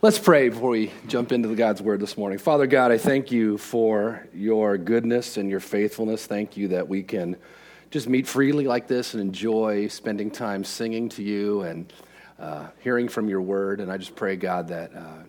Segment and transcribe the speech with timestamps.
[0.00, 2.38] Let's pray before we jump into the God's word this morning.
[2.38, 6.24] Father God, I thank you for your goodness and your faithfulness.
[6.24, 7.34] Thank you that we can
[7.90, 11.92] just meet freely like this and enjoy spending time singing to you and
[12.38, 13.80] uh, hearing from your word.
[13.80, 15.24] And I just pray, God, that uh,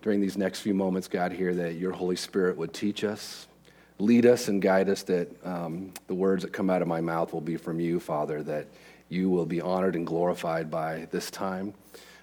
[0.00, 3.46] during these next few moments, God, here, that your Holy Spirit would teach us,
[3.98, 7.34] lead us, and guide us, that um, the words that come out of my mouth
[7.34, 8.68] will be from you, Father, that
[9.10, 11.74] you will be honored and glorified by this time.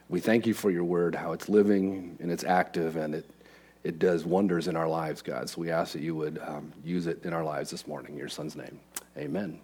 [0.09, 3.29] We thank you for your word, how it's living and it's active and it,
[3.83, 5.47] it does wonders in our lives, God.
[5.49, 8.13] So we ask that you would um, use it in our lives this morning.
[8.13, 8.79] In your son's name.
[9.15, 9.59] Amen.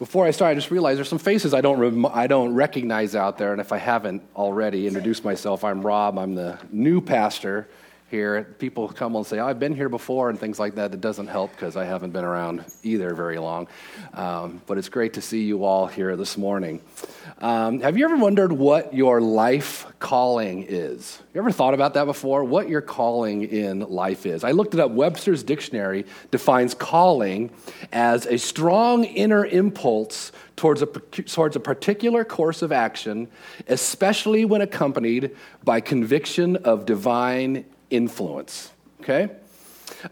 [0.00, 3.14] Before I start, I just realized there's some faces I don't, rem- I don't recognize
[3.14, 3.52] out there.
[3.52, 6.18] And if I haven't already introduced myself, I'm Rob.
[6.18, 7.68] I'm the new pastor
[8.10, 8.44] here.
[8.58, 10.92] People come and say, oh, I've been here before and things like that.
[10.94, 13.68] It doesn't help because I haven't been around either very long.
[14.14, 16.80] Um, but it's great to see you all here this morning.
[17.40, 21.22] Um, have you ever wondered what your life calling is?
[21.32, 22.42] You ever thought about that before?
[22.42, 24.42] What your calling in life is?
[24.42, 24.90] I looked it up.
[24.90, 27.50] Webster's dictionary defines calling
[27.92, 33.28] as a strong inner impulse towards a, towards a particular course of action,
[33.68, 38.72] especially when accompanied by conviction of divine influence.
[39.00, 39.30] Okay?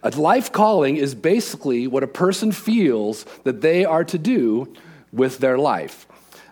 [0.04, 4.72] A life calling is basically what a person feels that they are to do
[5.12, 6.06] with their life.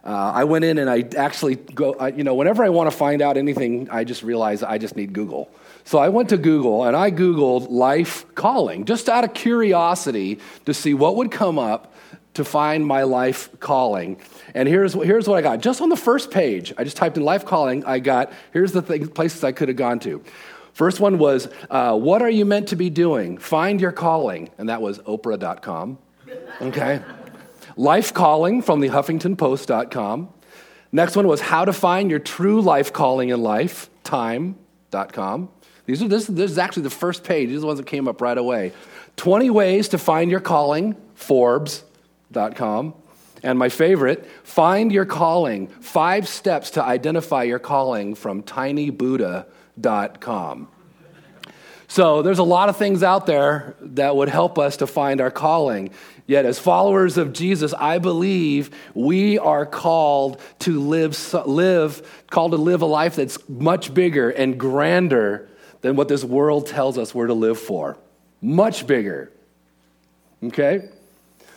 [0.04, 2.96] Uh, I went in and I actually go, I, you know, whenever I want to
[2.96, 5.50] find out anything, I just realize I just need Google.
[5.84, 10.74] So I went to Google and I Googled life calling just out of curiosity to
[10.74, 11.94] see what would come up
[12.34, 14.20] to find my life calling.
[14.54, 15.60] And here's, here's what I got.
[15.60, 18.82] Just on the first page, I just typed in life calling, I got, here's the
[18.82, 20.22] thing, places I could have gone to.
[20.72, 23.38] First one was, uh, What are you meant to be doing?
[23.38, 24.50] Find your calling.
[24.58, 25.98] And that was Oprah.com.
[26.60, 27.00] Okay.
[27.76, 30.28] Life calling from the HuffingtonPost.com.
[30.92, 35.48] Next one was How to Find Your True Life Calling in Life, Time.com.
[35.86, 37.48] These are, this, this is actually the first page.
[37.48, 38.72] These are the ones that came up right away.
[39.16, 42.94] 20 Ways to Find Your Calling, Forbes.com.
[43.42, 50.68] And my favorite, Find Your Calling Five Steps to Identify Your Calling from tinybuddha.com.
[51.86, 55.30] So there's a lot of things out there that would help us to find our
[55.30, 55.90] calling.
[56.26, 62.56] Yet, as followers of Jesus, I believe we are called to live, live, called to
[62.58, 65.48] live a life that's much bigger and grander
[65.82, 67.98] than what this world tells us we're to live for.
[68.40, 69.30] Much bigger.
[70.42, 70.88] Okay?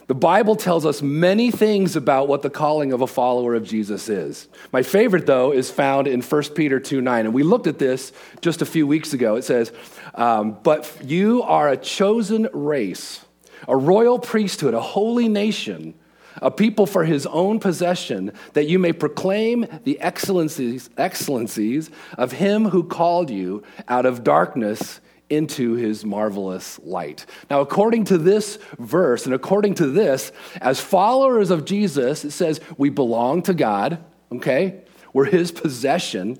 [0.07, 4.07] The Bible tells us many things about what the calling of a follower of Jesus
[4.07, 4.47] is.
[4.71, 7.25] My favorite, though, is found in 1 Peter 2 9.
[7.25, 9.35] And we looked at this just a few weeks ago.
[9.35, 9.73] It says,
[10.15, 13.25] um, But you are a chosen race,
[13.67, 15.93] a royal priesthood, a holy nation,
[16.41, 22.65] a people for his own possession, that you may proclaim the excellencies, excellencies of him
[22.69, 27.25] who called you out of darkness into his marvelous light.
[27.49, 30.31] Now, according to this verse and according to this,
[30.61, 34.83] as followers of Jesus, it says we belong to God, okay?
[35.13, 36.39] We're his possession,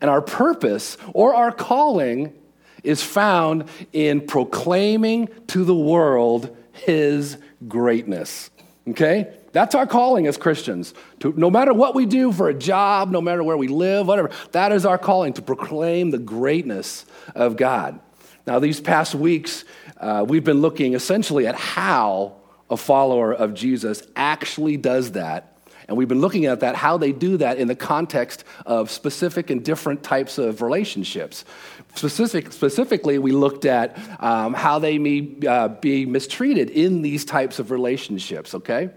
[0.00, 2.34] and our purpose or our calling
[2.82, 8.50] is found in proclaiming to the world his greatness,
[8.88, 9.34] okay?
[9.52, 10.94] That's our calling as Christians.
[11.20, 14.30] To, no matter what we do for a job, no matter where we live, whatever,
[14.52, 17.98] that is our calling to proclaim the greatness of God.
[18.46, 19.64] Now, these past weeks,
[19.98, 22.36] uh, we've been looking essentially at how
[22.70, 25.58] a follower of Jesus actually does that.
[25.88, 29.48] And we've been looking at that, how they do that in the context of specific
[29.48, 31.46] and different types of relationships.
[31.94, 37.58] Specific, specifically, we looked at um, how they may uh, be mistreated in these types
[37.58, 38.90] of relationships, okay?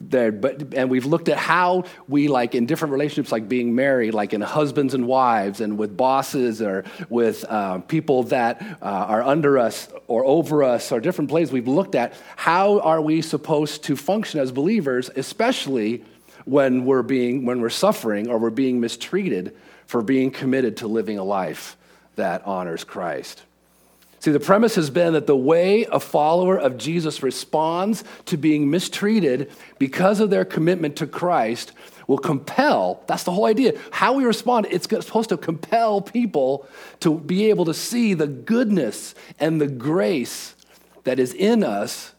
[0.00, 4.14] there but and we've looked at how we like in different relationships like being married
[4.14, 9.22] like in husbands and wives and with bosses or with uh, people that uh, are
[9.22, 13.82] under us or over us or different places we've looked at how are we supposed
[13.84, 16.04] to function as believers especially
[16.44, 21.18] when we're being when we're suffering or we're being mistreated for being committed to living
[21.18, 21.76] a life
[22.18, 23.42] that honors christ
[24.20, 28.68] See, the premise has been that the way a follower of Jesus responds to being
[28.68, 31.72] mistreated because of their commitment to Christ
[32.08, 33.78] will compel, that's the whole idea.
[33.92, 36.66] How we respond, it's supposed to compel people
[37.00, 40.56] to be able to see the goodness and the grace
[41.04, 42.14] that is in us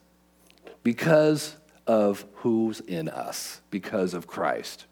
[0.83, 4.85] because of who's in us, because of Christ.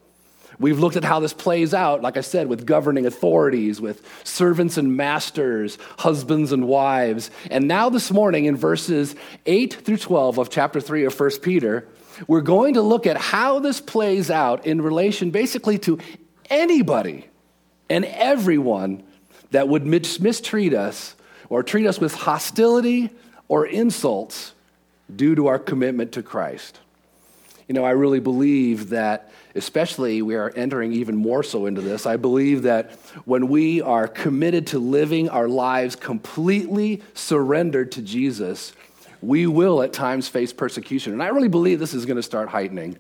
[0.59, 4.77] We've looked at how this plays out, like I said, with governing authorities, with servants
[4.77, 7.30] and masters, husbands and wives.
[7.51, 9.15] And now, this morning, in verses
[9.45, 11.88] 8 through 12 of chapter 3 of 1 Peter,
[12.25, 16.00] we're going to look at how this plays out in relation basically to
[16.50, 17.27] anybody,
[17.89, 19.04] and everyone
[19.51, 21.15] that would mistreat us
[21.50, 23.12] or treat us with hostility
[23.48, 24.54] or insults
[25.15, 26.80] due to our commitment to Christ.
[27.68, 32.06] You know, I really believe that, especially we are entering even more so into this.
[32.06, 32.92] I believe that
[33.25, 38.72] when we are committed to living our lives completely surrendered to Jesus,
[39.22, 41.12] we will at times face persecution.
[41.12, 42.98] And I really believe this is going to start heightening.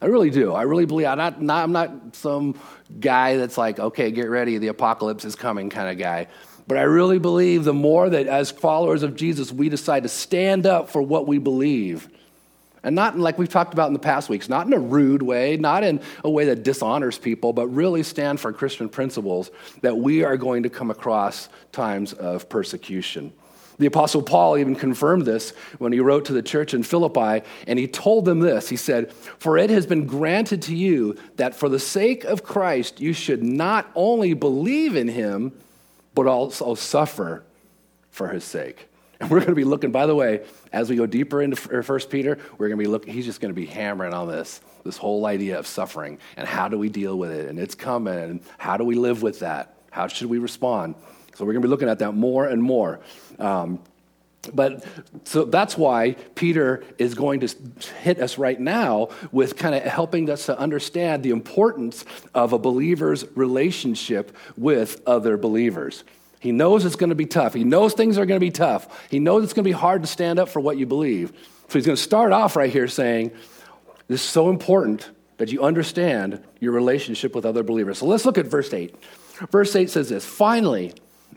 [0.00, 0.52] I really do.
[0.52, 1.06] I really believe.
[1.06, 2.58] I'm not, not, I'm not some
[2.98, 6.28] guy that's like, okay, get ready, the apocalypse is coming kind of guy.
[6.66, 10.66] But I really believe the more that as followers of Jesus, we decide to stand
[10.66, 12.08] up for what we believe.
[12.82, 15.56] And not like we've talked about in the past weeks, not in a rude way,
[15.56, 20.24] not in a way that dishonors people, but really stand for Christian principles that we
[20.24, 23.32] are going to come across times of persecution.
[23.78, 27.78] The Apostle Paul even confirmed this when he wrote to the church in Philippi, and
[27.78, 28.68] he told them this.
[28.68, 33.00] He said, For it has been granted to you that for the sake of Christ
[33.00, 35.52] you should not only believe in him,
[36.14, 37.44] but also suffer
[38.10, 38.88] for his sake.
[39.20, 42.08] And we're going to be looking, by the way, as we go deeper into First
[42.08, 44.96] Peter, we're going to be looking, he's just going to be hammering on this, this
[44.96, 47.48] whole idea of suffering and how do we deal with it?
[47.48, 49.74] And it's coming, and how do we live with that?
[49.90, 50.94] How should we respond?
[51.34, 53.00] So we're going to be looking at that more and more.
[53.40, 53.80] Um,
[54.54, 54.84] but
[55.24, 57.48] so that's why Peter is going to
[58.00, 62.04] hit us right now with kind of helping us to understand the importance
[62.34, 66.04] of a believer's relationship with other believers.
[66.40, 67.54] He knows it's going to be tough.
[67.54, 69.08] He knows things are going to be tough.
[69.10, 71.30] He knows it's going to be hard to stand up for what you believe.
[71.68, 73.32] So he's going to start off right here saying,
[74.06, 77.98] This is so important that you understand your relationship with other believers.
[77.98, 78.94] So let's look at verse 8.
[79.50, 80.94] Verse 8 says this Finally,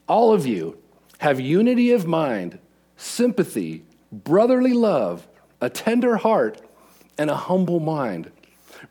[0.08, 0.78] all of you
[1.20, 2.60] have unity of mind,
[2.98, 5.28] sympathy, brotherly love,
[5.60, 6.62] a tender heart,
[7.18, 8.32] and a humble mind.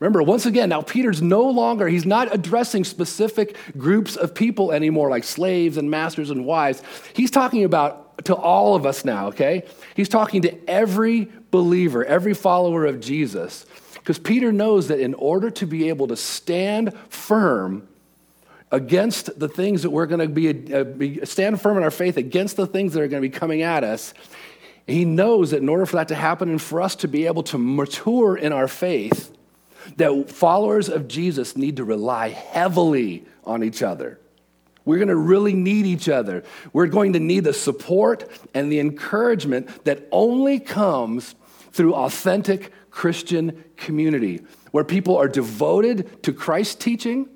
[0.00, 5.10] Remember, once again, now Peter's no longer, he's not addressing specific groups of people anymore,
[5.10, 6.82] like slaves and masters and wives.
[7.12, 9.64] He's talking about to all of us now, okay?
[9.94, 13.66] He's talking to every believer, every follower of Jesus.
[13.94, 17.86] Because Peter knows that in order to be able to stand firm
[18.72, 22.16] against the things that we're going to be, uh, be, stand firm in our faith
[22.16, 24.14] against the things that are going to be coming at us
[24.86, 27.42] he knows that in order for that to happen and for us to be able
[27.44, 29.36] to mature in our faith
[29.96, 34.18] that followers of jesus need to rely heavily on each other
[34.84, 36.42] we're going to really need each other
[36.72, 41.34] we're going to need the support and the encouragement that only comes
[41.72, 44.42] through authentic christian community
[44.72, 47.28] where people are devoted to christ's teaching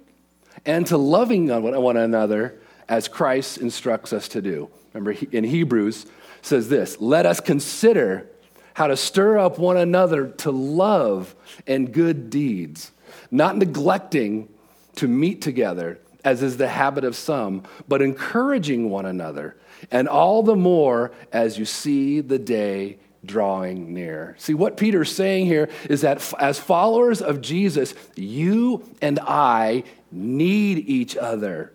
[0.67, 2.59] and to loving one another
[2.89, 4.71] as Christ instructs us to do.
[4.93, 6.07] Remember, in Hebrews
[6.43, 8.29] says this let us consider
[8.75, 11.35] how to stir up one another to love
[11.67, 12.93] and good deeds,
[13.31, 14.49] not neglecting
[14.97, 19.57] to meet together, as is the habit of some, but encouraging one another,
[19.91, 24.37] and all the more as you see the day drawing near.
[24.39, 30.89] See, what Peter's saying here is that as followers of Jesus, you and I need
[30.89, 31.73] each other.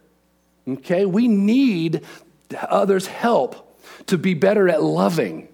[0.68, 1.06] Okay?
[1.06, 2.02] We need
[2.68, 5.49] others' help to be better at loving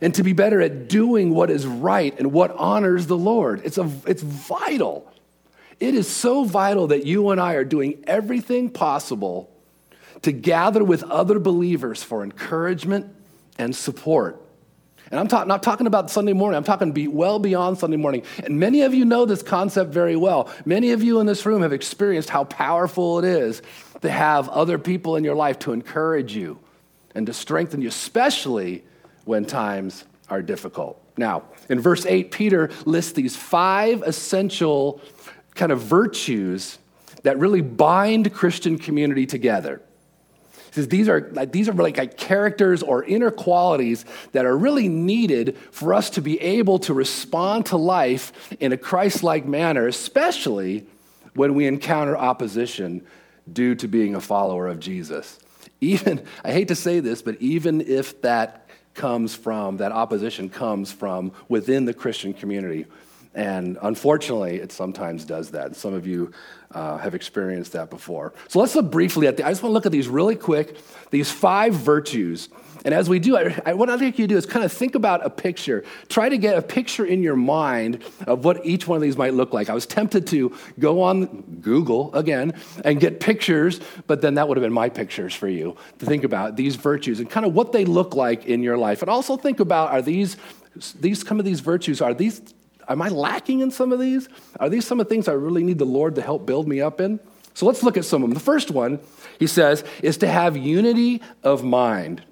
[0.00, 3.62] and to be better at doing what is right and what honors the Lord.
[3.64, 5.10] It's, a, it's vital.
[5.80, 9.50] It is so vital that you and I are doing everything possible
[10.22, 13.14] to gather with other believers for encouragement
[13.58, 14.42] and support.
[15.10, 18.24] And I'm talk, not talking about Sunday morning, I'm talking be well beyond Sunday morning.
[18.44, 20.50] And many of you know this concept very well.
[20.66, 23.62] Many of you in this room have experienced how powerful it is
[24.02, 26.58] to have other people in your life to encourage you
[27.14, 28.84] and to strengthen you, especially
[29.28, 30.98] when times are difficult.
[31.18, 35.02] Now, in verse 8, Peter lists these five essential
[35.54, 36.78] kind of virtues
[37.24, 39.82] that really bind Christian community together
[40.68, 44.56] He says these are like these are like, like characters or inner qualities that are
[44.56, 49.86] really needed for us to be able to respond to life in a Christ-like manner,
[49.88, 50.86] especially
[51.34, 53.04] when we encounter opposition
[53.52, 55.38] due to being a follower of Jesus.
[55.82, 58.67] Even I hate to say this, but even if that
[58.98, 62.84] comes from that opposition comes from within the Christian community.
[63.34, 65.76] And unfortunately, it sometimes does that.
[65.76, 66.32] Some of you
[66.72, 68.34] uh, have experienced that before.
[68.48, 70.76] So let's look briefly at the, I just want to look at these really quick,
[71.10, 72.48] these five virtues.
[72.84, 74.72] And as we do, I, I, what I think you to do is kind of
[74.72, 75.84] think about a picture.
[76.08, 79.34] Try to get a picture in your mind of what each one of these might
[79.34, 79.68] look like.
[79.68, 81.26] I was tempted to go on
[81.60, 82.54] Google again
[82.84, 86.24] and get pictures, but then that would have been my pictures for you to think
[86.24, 89.02] about these virtues and kind of what they look like in your life.
[89.02, 90.36] And also think about are these,
[91.00, 92.42] these some of these virtues, are these
[92.88, 94.28] Am I lacking in some of these?
[94.58, 96.80] Are these some of the things I really need the Lord to help build me
[96.80, 97.20] up in?
[97.52, 98.34] So let's look at some of them.
[98.34, 99.00] The first one,
[99.38, 102.22] he says, is to have unity of mind.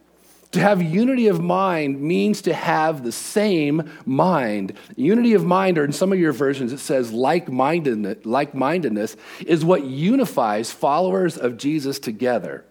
[0.53, 4.73] To have unity of mind means to have the same mind.
[4.97, 9.85] Unity of mind, or in some of your versions, it says like mindedness, is what
[9.85, 12.65] unifies followers of Jesus together.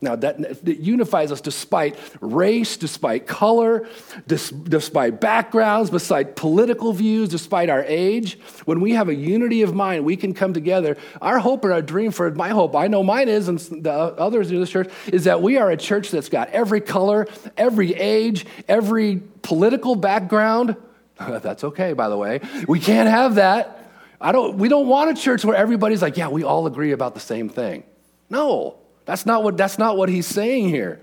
[0.00, 3.88] Now, that, that, unifies us despite race, despite color,
[4.26, 8.38] dis, despite backgrounds, despite political views, despite our age.
[8.66, 10.98] When we have a unity of mind, we can come together.
[11.22, 14.50] Our hope and our dream for my hope, I know mine is, and the others
[14.50, 17.26] in this church, is that we are a church that's got every color,
[17.56, 20.76] every age, every political background.
[21.18, 22.40] that's okay, by the way.
[22.68, 23.90] We can't have that.
[24.20, 27.14] I don't, we don't want a church where everybody's like, yeah, we all agree about
[27.14, 27.84] the same thing.
[28.28, 28.78] No.
[29.06, 31.00] That's not what, that's not what he's saying here.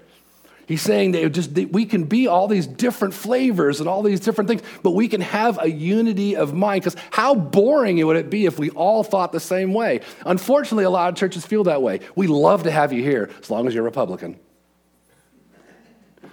[0.66, 4.22] He's saying that, just, that we can be all these different flavors and all these
[4.22, 6.84] different things, but we can have a unity of mind.
[6.84, 10.02] Because how boring would it be if we all thought the same way?
[10.26, 12.00] Unfortunately, a lot of churches feel that way.
[12.16, 14.40] We love to have you here as long as you're Republican.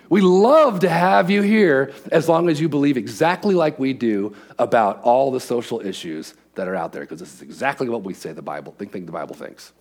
[0.08, 4.34] We love to have you here as long as you believe exactly like we do
[4.58, 8.14] about all the social issues that are out there, because this is exactly what we
[8.14, 9.72] say the Bible, think, think the Bible thinks.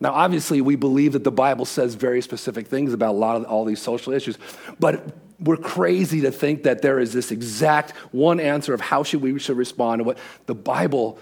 [0.00, 3.44] Now, obviously, we believe that the Bible says very specific things about a lot of
[3.44, 4.38] all these social issues,
[4.78, 5.04] but
[5.40, 9.38] we're crazy to think that there is this exact one answer of how should we
[9.38, 11.18] should respond to what the Bible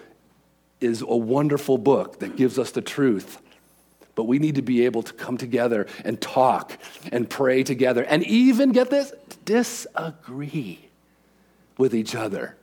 [0.81, 3.41] is a wonderful book that gives us the truth.
[4.15, 6.79] But we need to be able to come together and talk
[7.13, 9.13] and pray together and even get this
[9.45, 10.89] disagree
[11.77, 12.57] with each other.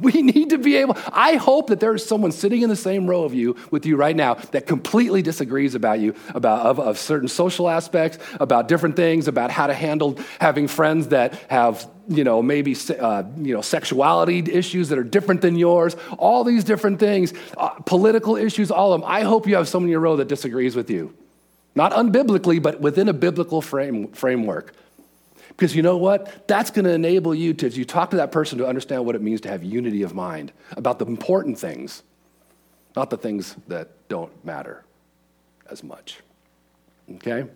[0.00, 3.08] We need to be able, I hope that there is someone sitting in the same
[3.08, 6.98] row of you with you right now that completely disagrees about you, about of, of
[6.98, 12.24] certain social aspects, about different things, about how to handle having friends that have, you
[12.24, 16.98] know, maybe, uh, you know, sexuality issues that are different than yours, all these different
[17.00, 19.10] things, uh, political issues, all of them.
[19.10, 21.14] I hope you have someone in your row that disagrees with you.
[21.74, 24.74] Not unbiblically, but within a biblical frame, framework.
[25.56, 26.46] Because you know what?
[26.48, 29.14] That's going to enable you to, as you talk to that person, to understand what
[29.14, 32.02] it means to have unity of mind about the important things,
[32.94, 34.84] not the things that don't matter
[35.70, 36.20] as much.
[37.14, 37.46] Okay?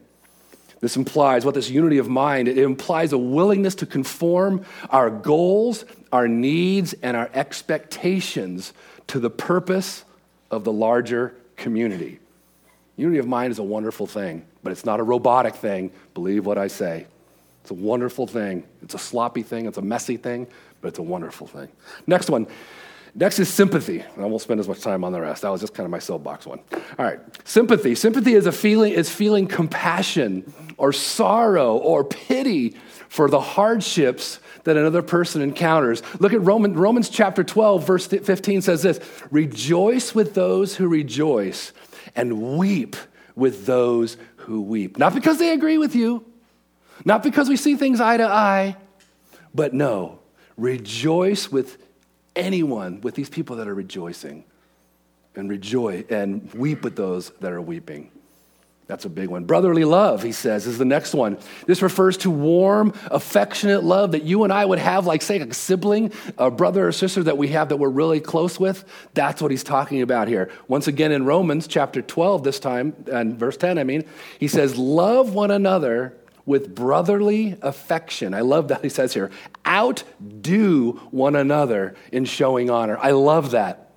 [0.80, 5.84] This implies what this unity of mind, it implies a willingness to conform our goals,
[6.10, 8.72] our needs, and our expectations
[9.08, 10.04] to the purpose
[10.50, 12.18] of the larger community.
[12.96, 15.92] Unity of mind is a wonderful thing, but it's not a robotic thing.
[16.14, 17.06] Believe what I say.
[17.62, 18.64] It's a wonderful thing.
[18.82, 20.46] It's a sloppy thing, it's a messy thing,
[20.80, 21.68] but it's a wonderful thing.
[22.06, 22.46] Next one.
[23.14, 24.04] Next is sympathy.
[24.16, 25.42] I won't spend as much time on the rest.
[25.42, 26.60] That was just kind of my soapbox one.
[26.96, 27.18] All right.
[27.46, 27.96] Sympathy.
[27.96, 32.76] Sympathy is a feeling is feeling compassion or sorrow or pity
[33.08, 36.02] for the hardships that another person encounters.
[36.20, 39.00] Look at Roman, Romans chapter 12, verse 15 says this
[39.30, 41.72] Rejoice with those who rejoice,
[42.14, 42.96] and weep
[43.34, 44.98] with those who weep.
[44.98, 46.24] Not because they agree with you,
[47.04, 48.76] not because we see things eye to eye,
[49.54, 50.18] but no,
[50.56, 51.78] rejoice with
[52.36, 54.44] anyone, with these people that are rejoicing,
[55.34, 58.10] and rejoice and weep with those that are weeping.
[58.90, 59.44] That's a big one.
[59.44, 61.38] Brotherly love, he says, is the next one.
[61.64, 65.54] This refers to warm, affectionate love that you and I would have, like, say, a
[65.54, 68.84] sibling, a brother or sister that we have that we're really close with.
[69.14, 70.50] That's what he's talking about here.
[70.66, 74.04] Once again, in Romans chapter 12, this time, and verse 10, I mean,
[74.40, 76.16] he says, Love one another
[76.50, 78.34] with brotherly affection.
[78.34, 79.30] I love that he says here,
[79.64, 82.98] outdo one another in showing honor.
[82.98, 83.92] I love that.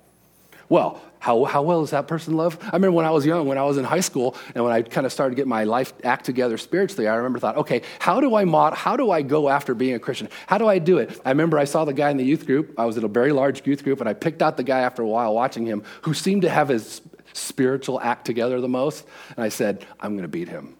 [0.68, 2.56] Well, how, how well does that person love?
[2.62, 4.82] I remember when I was young, when I was in high school, and when I
[4.82, 8.20] kind of started to get my life act together spiritually, I remember thought, okay, how
[8.20, 10.28] do I mod, how do I go after being a Christian?
[10.46, 11.20] How do I do it?
[11.24, 12.78] I remember I saw the guy in the youth group.
[12.78, 15.02] I was in a very large youth group, and I picked out the guy after
[15.02, 19.44] a while watching him who seemed to have his spiritual act together the most, and
[19.44, 20.76] I said, I'm going to beat him.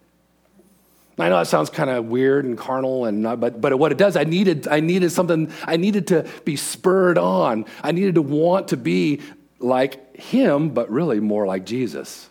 [1.18, 4.16] I know that sounds kind of weird and carnal, and but, but what it does,
[4.16, 7.66] I needed, I needed something, I needed to be spurred on.
[7.83, 9.21] I needed to want to be
[9.61, 12.28] like him, but really more like Jesus.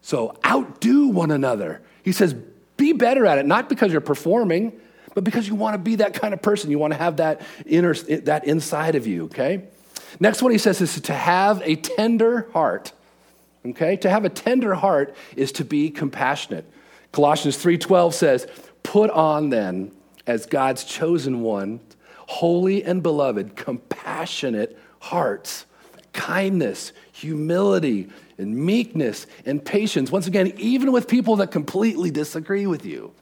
[0.00, 1.80] So outdo one another.
[2.02, 2.34] He says,
[2.76, 4.72] be better at it, not because you're performing,
[5.14, 6.70] but because you want to be that kind of person.
[6.70, 9.62] You want to have that inner, that inside of you, okay?
[10.18, 12.92] Next one he says is to have a tender heart.
[13.64, 13.96] Okay?
[13.98, 16.64] To have a tender heart is to be compassionate.
[17.12, 18.46] Colossians 3:12 says,
[18.82, 19.92] "Put on then
[20.26, 21.80] as God's chosen one,
[22.26, 25.66] holy and beloved, compassionate hearts,
[26.12, 32.84] kindness, humility, and meekness and patience." Once again, even with people that completely disagree with
[32.86, 33.12] you.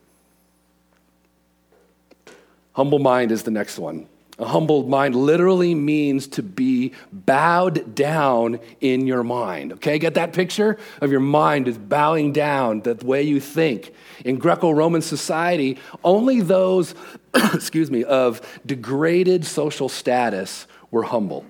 [2.73, 4.07] Humble mind is the next one.
[4.41, 9.75] A humbled mind literally means to be bowed down in your mind.
[9.75, 13.93] Okay, get that picture of your mind is bowing down, the way you think.
[14.25, 16.95] In Greco Roman society, only those,
[17.35, 21.45] excuse me, of degraded social status were humble.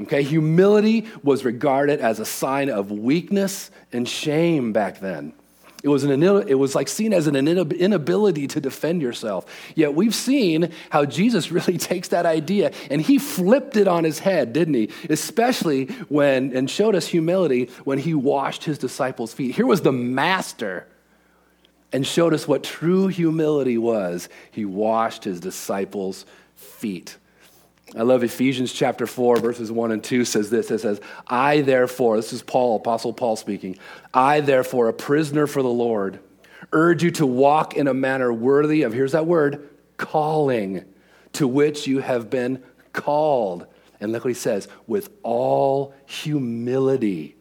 [0.00, 5.32] Okay, humility was regarded as a sign of weakness and shame back then.
[5.82, 9.46] It was, an, it was like seen as an inability to defend yourself.
[9.74, 14.20] Yet we've seen how Jesus really takes that idea and he flipped it on his
[14.20, 14.90] head, didn't he?
[15.10, 19.56] Especially when, and showed us humility when he washed his disciples' feet.
[19.56, 20.86] Here was the master
[21.92, 24.28] and showed us what true humility was.
[24.52, 26.24] He washed his disciples'
[26.54, 27.16] feet.
[27.94, 30.70] I love Ephesians chapter 4, verses 1 and 2 says this.
[30.70, 33.76] It says, I therefore, this is Paul, Apostle Paul speaking,
[34.14, 36.20] I therefore, a prisoner for the Lord,
[36.72, 39.68] urge you to walk in a manner worthy of, here's that word,
[39.98, 40.84] calling,
[41.34, 42.62] to which you have been
[42.94, 43.66] called.
[44.00, 47.36] And look what he says, with all humility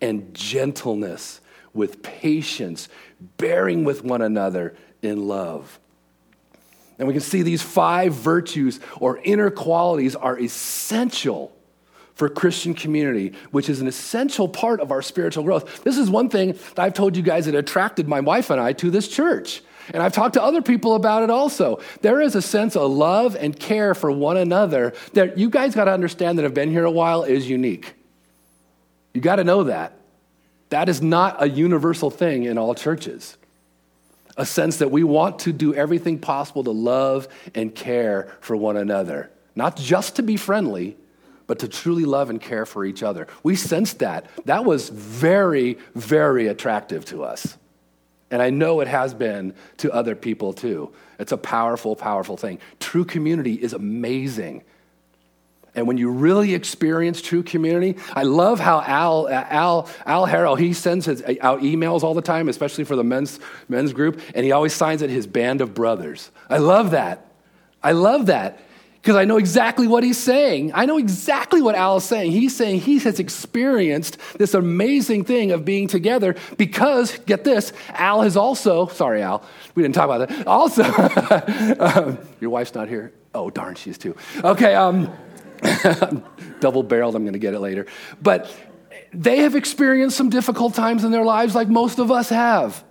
[0.00, 1.40] and gentleness,
[1.74, 2.88] with patience,
[3.36, 5.78] bearing with one another in love
[7.02, 11.52] and we can see these five virtues or inner qualities are essential
[12.14, 15.82] for Christian community, which is an essential part of our spiritual growth.
[15.82, 18.72] This is one thing that I've told you guys that attracted my wife and I
[18.74, 19.62] to this church.
[19.92, 21.80] And I've talked to other people about it also.
[22.02, 25.86] There is a sense of love and care for one another that you guys got
[25.86, 27.94] to understand that have been here a while is unique.
[29.12, 29.98] You got to know that.
[30.68, 33.38] That is not a universal thing in all churches
[34.36, 38.76] a sense that we want to do everything possible to love and care for one
[38.76, 40.96] another, not just to be friendly,
[41.46, 43.26] but to truly love and care for each other.
[43.42, 44.26] We sensed that.
[44.46, 47.58] That was very, very attractive to us.
[48.30, 50.92] And I know it has been to other people too.
[51.18, 52.58] It's a powerful, powerful thing.
[52.80, 54.64] True community is amazing.
[55.74, 60.74] And when you really experience true community, I love how Al, Al, Al Harrow, he
[60.74, 64.52] sends his, out emails all the time, especially for the men's, men's group, and he
[64.52, 66.30] always signs it his band of brothers.
[66.50, 67.26] I love that.
[67.82, 68.60] I love that
[69.02, 70.70] because I know exactly what he's saying.
[70.74, 72.30] I know exactly what Al is saying.
[72.30, 78.22] He's saying he has experienced this amazing thing of being together because, get this, Al
[78.22, 79.42] has also, sorry, Al,
[79.74, 80.46] we didn't talk about that.
[80.46, 80.84] Also,
[81.80, 83.12] um, your wife's not here.
[83.34, 84.14] Oh, darn, she's too.
[84.44, 85.10] Okay, um,
[86.60, 87.86] Double barreled, I'm going to get it later.
[88.20, 88.54] But
[89.12, 92.82] they have experienced some difficult times in their lives, like most of us have.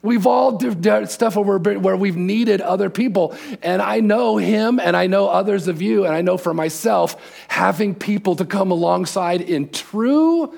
[0.00, 3.36] We've all done stuff where, where we've needed other people.
[3.62, 7.16] And I know him and I know others of you, and I know for myself,
[7.48, 10.54] having people to come alongside in true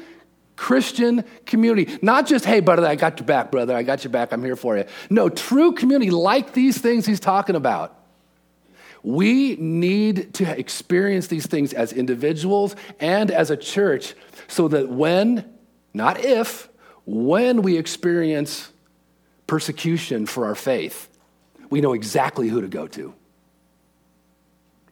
[0.57, 1.99] Christian community.
[2.03, 4.57] Not just, hey, brother, I got your back, brother, I got your back, I'm here
[4.57, 4.85] for you.
[5.09, 8.00] No, true community like these things he's talking about.
[9.03, 14.15] We need to experience these things as individuals and as a church
[14.49, 15.51] so that when,
[15.95, 16.69] not if,
[17.07, 18.71] when we experience
[19.47, 21.09] persecution for our faith,
[21.71, 23.15] we know exactly who to go to.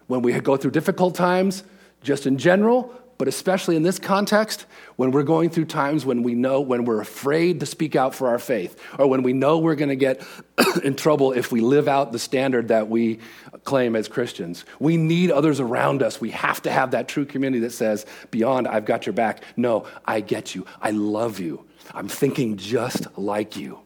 [0.06, 1.64] When we go through difficult times,
[2.02, 6.34] just in general, but especially in this context, when we're going through times when we
[6.34, 9.74] know, when we're afraid to speak out for our faith, or when we know we're
[9.74, 10.24] going to get
[10.84, 13.18] in trouble if we live out the standard that we
[13.64, 14.64] claim as Christians.
[14.78, 16.20] We need others around us.
[16.20, 19.42] We have to have that true community that says, beyond, I've got your back.
[19.56, 20.64] No, I get you.
[20.80, 21.64] I love you.
[21.92, 23.80] I'm thinking just like you,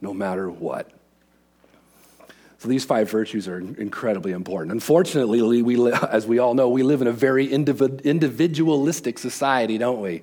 [0.00, 0.90] no matter what.
[2.64, 4.72] So these five virtues are incredibly important.
[4.72, 10.22] Unfortunately, we, as we all know, we live in a very individualistic society, don't we?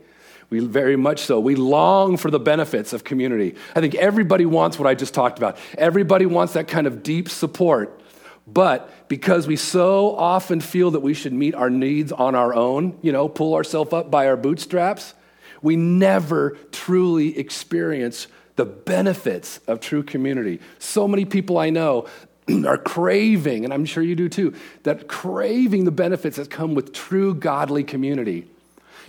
[0.49, 1.39] We very much so.
[1.39, 3.53] We long for the benefits of community.
[3.75, 5.59] I think everybody wants what I just talked about.
[5.77, 8.01] Everybody wants that kind of deep support.
[8.47, 12.97] But because we so often feel that we should meet our needs on our own,
[13.03, 15.13] you know, pull ourselves up by our bootstraps,
[15.61, 18.25] we never truly experience
[18.55, 20.59] the benefits of true community.
[20.77, 22.07] So many people I know
[22.65, 26.93] are craving, and I'm sure you do too, that craving the benefits that come with
[26.93, 28.47] true godly community.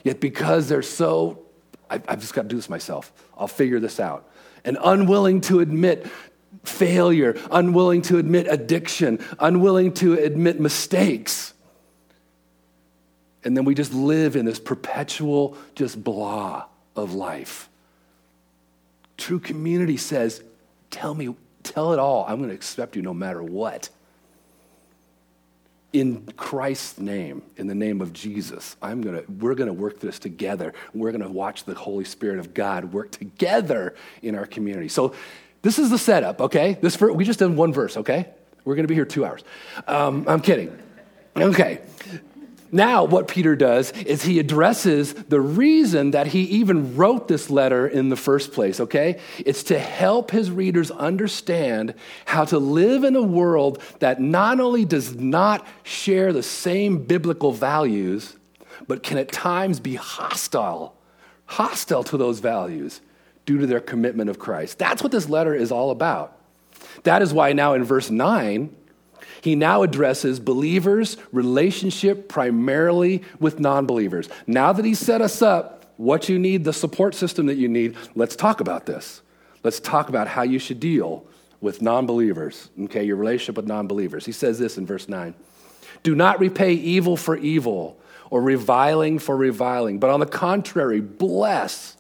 [0.04, 1.42] Yet because they're so,
[1.88, 4.28] I, have just got to do this myself, I'll figure this out,
[4.64, 6.06] and unwilling to admit
[6.64, 11.54] failure, unwilling to admit addiction, unwilling to admit mistakes.
[13.44, 17.68] And then we just live in this perpetual, just blah of life.
[19.16, 20.42] True community says,
[20.90, 22.24] Tell me, Tell it all.
[22.28, 23.88] I'm going to accept you no matter what.
[25.92, 30.18] In Christ's name, in the name of Jesus, I'm gonna, we're going to work this
[30.18, 30.72] together.
[30.94, 34.88] We're going to watch the Holy Spirit of God work together in our community.
[34.88, 35.14] So,
[35.60, 36.76] this is the setup, okay?
[36.80, 38.28] This for, we just did one verse, okay?
[38.64, 39.44] We're going to be here two hours.
[39.86, 40.76] Um, I'm kidding.
[41.36, 41.80] Okay.
[42.74, 47.86] Now, what Peter does is he addresses the reason that he even wrote this letter
[47.86, 49.20] in the first place, okay?
[49.38, 51.92] It's to help his readers understand
[52.24, 57.52] how to live in a world that not only does not share the same biblical
[57.52, 58.36] values,
[58.88, 60.96] but can at times be hostile,
[61.44, 63.02] hostile to those values
[63.44, 64.78] due to their commitment of Christ.
[64.78, 66.38] That's what this letter is all about.
[67.02, 68.74] That is why now in verse 9,
[69.42, 74.28] he now addresses believers' relationship primarily with non believers.
[74.46, 77.96] Now that he's set us up, what you need, the support system that you need,
[78.14, 79.20] let's talk about this.
[79.64, 81.26] Let's talk about how you should deal
[81.60, 84.24] with non believers, okay, your relationship with non believers.
[84.24, 85.34] He says this in verse 9
[86.04, 87.98] Do not repay evil for evil
[88.30, 91.96] or reviling for reviling, but on the contrary, bless.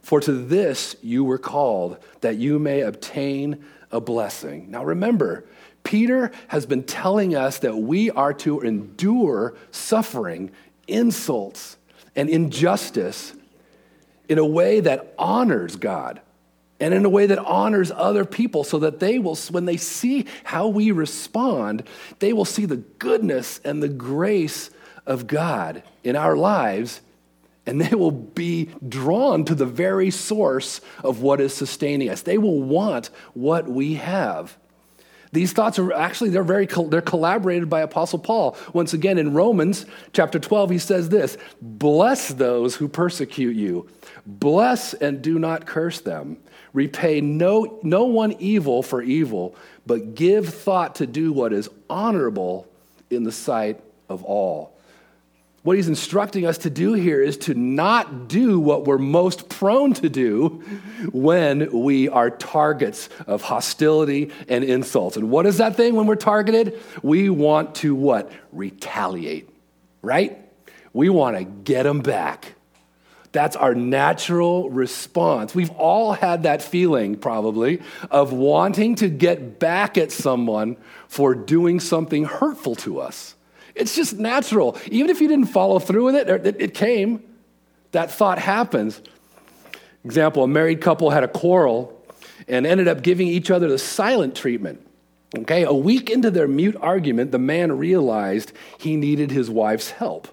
[0.00, 4.70] For to this you were called, that you may obtain a blessing.
[4.70, 5.44] Now remember,
[5.88, 10.50] Peter has been telling us that we are to endure suffering,
[10.86, 11.78] insults,
[12.14, 13.32] and injustice
[14.28, 16.20] in a way that honors God
[16.78, 20.26] and in a way that honors other people so that they will, when they see
[20.44, 21.84] how we respond,
[22.18, 24.68] they will see the goodness and the grace
[25.06, 27.00] of God in our lives
[27.64, 32.20] and they will be drawn to the very source of what is sustaining us.
[32.20, 34.58] They will want what we have.
[35.32, 38.56] These thoughts are actually they're very they're collaborated by apostle Paul.
[38.72, 43.86] Once again in Romans chapter 12 he says this, "Bless those who persecute you.
[44.26, 46.38] Bless and do not curse them.
[46.72, 49.54] Repay no no one evil for evil,
[49.86, 52.66] but give thought to do what is honorable
[53.10, 54.77] in the sight of all."
[55.68, 59.92] What he's instructing us to do here is to not do what we're most prone
[59.92, 60.64] to do
[61.12, 65.18] when we are targets of hostility and insults.
[65.18, 66.80] And what is that thing when we're targeted?
[67.02, 68.32] We want to what?
[68.50, 69.50] Retaliate,
[70.00, 70.38] right?
[70.94, 72.54] We want to get them back.
[73.32, 75.54] That's our natural response.
[75.54, 80.78] We've all had that feeling, probably, of wanting to get back at someone
[81.08, 83.34] for doing something hurtful to us.
[83.78, 84.76] It's just natural.
[84.90, 87.22] Even if you didn't follow through with it, it, it came.
[87.92, 89.00] That thought happens.
[90.04, 91.94] Example a married couple had a quarrel
[92.48, 94.84] and ended up giving each other the silent treatment.
[95.36, 100.28] Okay, a week into their mute argument, the man realized he needed his wife's help.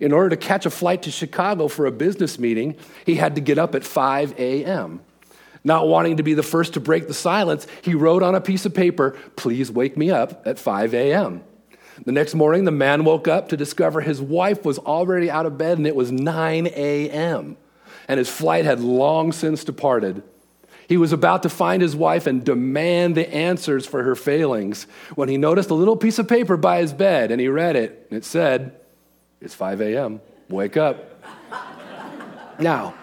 [0.00, 3.40] In order to catch a flight to Chicago for a business meeting, he had to
[3.40, 5.00] get up at 5 a.m.
[5.62, 8.66] Not wanting to be the first to break the silence, he wrote on a piece
[8.66, 11.42] of paper, Please wake me up at 5 a.m.
[12.04, 15.58] The next morning, the man woke up to discover his wife was already out of
[15.58, 17.56] bed and it was 9 a.m.
[18.08, 20.22] And his flight had long since departed.
[20.88, 25.28] He was about to find his wife and demand the answers for her failings when
[25.28, 28.08] he noticed a little piece of paper by his bed and he read it.
[28.10, 28.74] And it said,
[29.40, 30.20] It's 5 a.m.
[30.48, 31.22] Wake up.
[32.58, 32.94] now,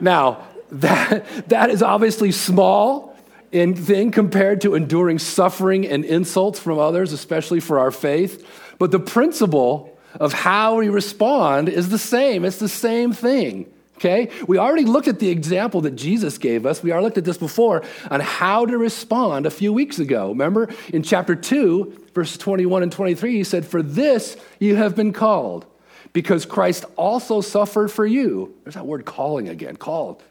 [0.00, 3.15] now, that, that is obviously small
[3.52, 8.46] in thing compared to enduring suffering and insults from others, especially for our faith.
[8.78, 12.44] But the principle of how we respond is the same.
[12.44, 13.72] It's the same thing.
[13.96, 14.30] Okay?
[14.46, 16.82] We already looked at the example that Jesus gave us.
[16.82, 20.28] We already looked at this before on how to respond a few weeks ago.
[20.28, 25.12] Remember in chapter 2, verses 21 and 23, he said, For this you have been
[25.12, 25.64] called,
[26.12, 28.54] because Christ also suffered for you.
[28.64, 30.22] There's that word calling again, called.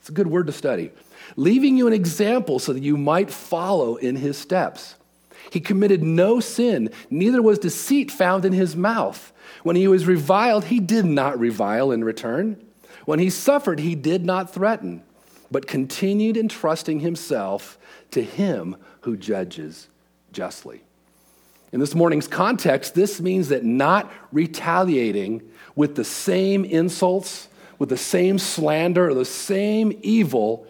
[0.00, 0.90] It's a good word to study
[1.36, 4.96] leaving you an example so that you might follow in his steps.
[5.50, 9.32] He committed no sin, neither was deceit found in his mouth.
[9.62, 12.56] When he was reviled, he did not revile in return.
[13.04, 15.02] When he suffered, he did not threaten,
[15.50, 17.78] but continued entrusting himself
[18.12, 19.88] to him who judges
[20.32, 20.82] justly.
[21.72, 25.42] In this morning's context, this means that not retaliating
[25.74, 30.66] with the same insults, with the same slander, or the same evil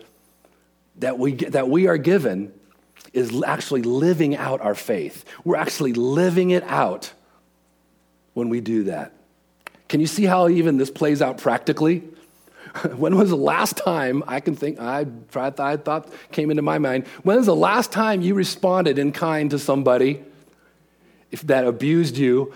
[1.00, 2.52] that we, that we are given
[3.12, 5.24] is actually living out our faith.
[5.44, 7.12] We're actually living it out
[8.34, 9.12] when we do that.
[9.88, 12.04] Can you see how even this plays out practically?
[12.96, 17.06] when was the last time I can think, I, I thought came into my mind,
[17.22, 20.22] when was the last time you responded in kind to somebody
[21.30, 22.52] if that abused you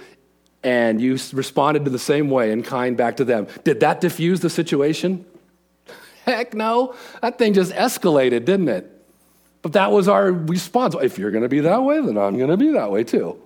[0.62, 3.48] and you responded to the same way in kind back to them?
[3.64, 5.24] Did that diffuse the situation?
[6.24, 6.94] Heck no.
[7.22, 8.90] That thing just escalated, didn't it?
[9.62, 10.94] But that was our response.
[11.00, 13.40] If you're going to be that way, then I'm going to be that way too.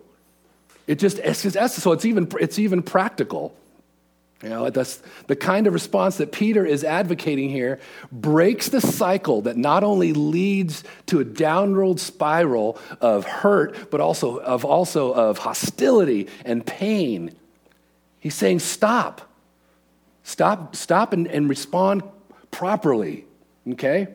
[0.86, 1.40] It just, it's
[1.74, 3.54] so it's even, it's even practical.
[4.42, 7.80] You know, that's the kind of response that Peter is advocating here
[8.12, 14.36] breaks the cycle that not only leads to a downward spiral of hurt, but also
[14.38, 17.34] of also of hostility and pain.
[18.20, 19.22] He's saying, stop.
[20.22, 22.02] Stop, stop and, and respond
[22.50, 23.24] properly.
[23.70, 24.08] Okay?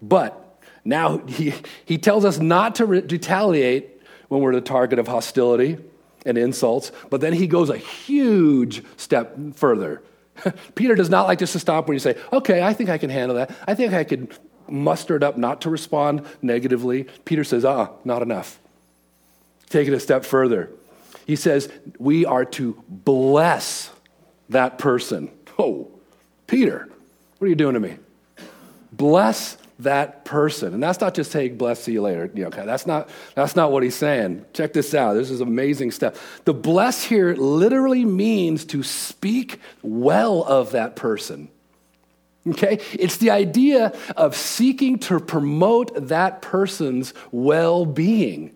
[0.00, 5.08] But now he, he tells us not to re- retaliate when we're the target of
[5.08, 5.78] hostility
[6.24, 10.02] and insults, but then he goes a huge step further.
[10.74, 13.10] Peter does not like just to stop when you say, okay, I think I can
[13.10, 13.50] handle that.
[13.66, 14.36] I think I could
[14.68, 17.04] muster it up not to respond negatively.
[17.24, 18.60] Peter says, ah, not enough.
[19.70, 20.70] Take it a step further.
[21.26, 23.90] He says, we are to bless
[24.48, 25.30] that person.
[25.58, 25.90] Oh,
[26.46, 26.88] Peter,
[27.38, 27.96] what are you doing to me?
[28.92, 30.74] Bless that person.
[30.74, 32.30] And that's not just say, bless, see you later.
[32.36, 34.44] Okay, that's, not, that's not what he's saying.
[34.52, 35.14] Check this out.
[35.14, 36.40] This is amazing stuff.
[36.44, 41.48] The bless here literally means to speak well of that person.
[42.46, 42.80] Okay?
[42.92, 48.52] It's the idea of seeking to promote that person's well being.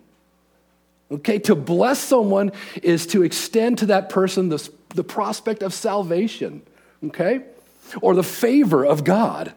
[1.11, 1.38] Okay?
[1.40, 2.51] To bless someone
[2.83, 6.62] is to extend to that person the, the prospect of salvation.
[7.05, 7.42] Okay?
[8.01, 9.53] Or the favor of God.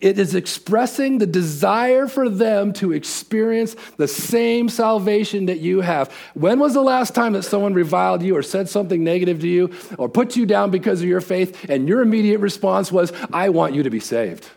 [0.00, 6.12] It is expressing the desire for them to experience the same salvation that you have.
[6.34, 9.72] When was the last time that someone reviled you or said something negative to you
[9.98, 13.74] or put you down because of your faith and your immediate response was, I want
[13.74, 14.48] you to be saved?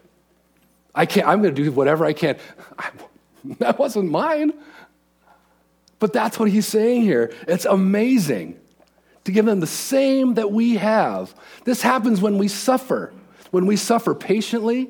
[0.93, 2.37] I can't, I'm going to do whatever I can.
[3.59, 4.53] that wasn't mine.
[5.97, 7.33] But that's what he's saying here.
[7.47, 8.59] It's amazing
[9.25, 11.33] to give them the same that we have.
[11.63, 13.13] This happens when we suffer.
[13.51, 14.89] When we suffer patiently,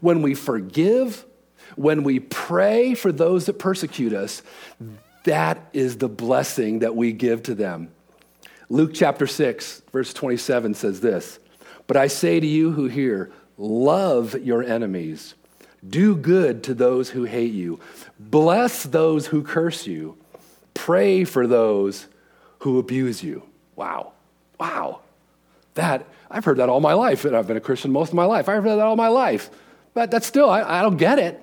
[0.00, 1.24] when we forgive,
[1.76, 4.42] when we pray for those that persecute us,
[5.24, 7.90] that is the blessing that we give to them.
[8.68, 11.38] Luke chapter 6, verse 27 says this
[11.86, 15.34] But I say to you who hear, love your enemies,
[15.86, 17.80] do good to those who hate you,
[18.18, 20.16] bless those who curse you,
[20.74, 22.06] pray for those
[22.60, 23.42] who abuse you.
[23.82, 24.12] Wow.
[24.60, 25.00] Wow.
[25.74, 28.24] That, I've heard that all my life, and I've been a Christian most of my
[28.24, 28.48] life.
[28.48, 29.50] I've heard that all my life.
[29.92, 31.40] But that's still, I, I don't get it.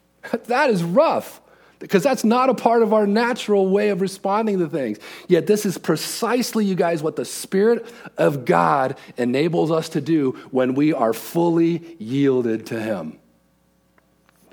[0.46, 1.42] that is rough
[1.80, 5.00] because that's not a part of our natural way of responding to things.
[5.28, 10.30] Yet, this is precisely, you guys, what the Spirit of God enables us to do
[10.50, 13.18] when we are fully yielded to Him.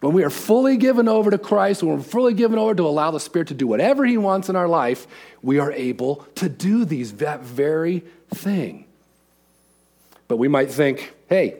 [0.01, 3.11] When we are fully given over to Christ, when we're fully given over to allow
[3.11, 5.07] the Spirit to do whatever He wants in our life,
[5.41, 8.85] we are able to do these that very thing.
[10.27, 11.57] But we might think, hey,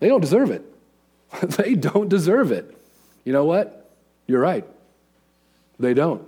[0.00, 0.64] they don't deserve it.
[1.42, 2.76] they don't deserve it.
[3.24, 3.90] You know what?
[4.26, 4.64] You're right.
[5.78, 6.26] They don't.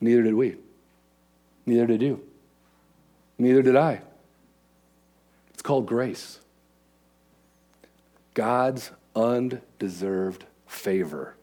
[0.00, 0.56] Neither did we.
[1.66, 2.24] Neither did you.
[3.38, 4.00] Neither did I.
[5.52, 6.40] It's called grace.
[8.34, 11.34] God's undeserved favor.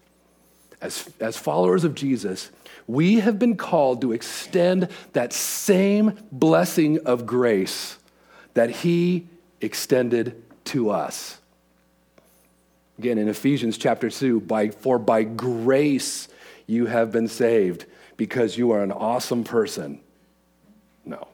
[0.81, 2.51] As, as followers of Jesus,
[2.87, 7.97] we have been called to extend that same blessing of grace
[8.53, 9.27] that He
[9.59, 11.39] extended to us.
[12.99, 16.27] Again, in Ephesians chapter 2, by, for by grace
[16.65, 17.85] you have been saved
[18.17, 19.99] because you are an awesome person.
[21.05, 21.27] No.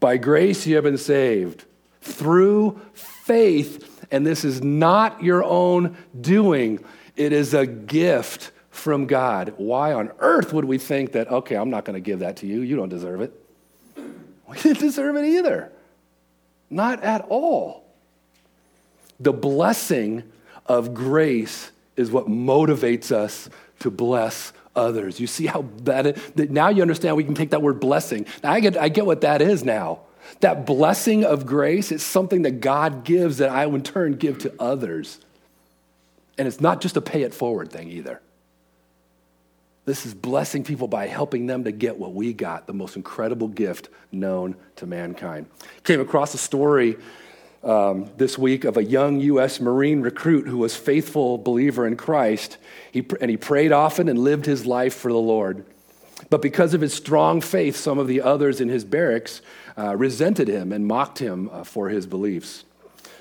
[0.00, 1.64] By grace you have been saved
[2.02, 6.84] through faith, and this is not your own doing,
[7.16, 9.54] it is a gift from God.
[9.56, 12.46] Why on earth would we think that, okay, I'm not going to give that to
[12.46, 12.60] you?
[12.60, 13.32] You don't deserve it.
[14.46, 15.72] We didn't deserve it either.
[16.70, 17.86] Not at all.
[19.18, 20.22] The blessing
[20.66, 23.48] of grace is what motivates us
[23.80, 25.18] to bless others.
[25.18, 28.26] You see how that, is, that now you understand we can take that word blessing.
[28.44, 30.00] Now I get, I get what that is now.
[30.40, 34.52] That blessing of grace is something that God gives that I in turn give to
[34.58, 35.20] others.
[36.38, 38.20] And it's not just a pay it forward thing either.
[39.86, 43.48] This is blessing people by helping them to get what we got, the most incredible
[43.48, 45.46] gift known to mankind.
[45.82, 46.96] Came across a story
[47.62, 49.60] um, this week of a young U.S.
[49.60, 52.56] Marine recruit who was faithful believer in Christ,
[52.92, 55.64] he, and he prayed often and lived his life for the Lord.
[56.30, 59.42] But because of his strong faith, some of the others in his barracks
[59.76, 62.64] uh, resented him and mocked him uh, for his beliefs.